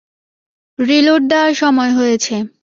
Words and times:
Reload 0.79 1.21
দেয়ার 1.31 1.53
সময় 1.61 1.91
হয়েছে। 1.97 2.35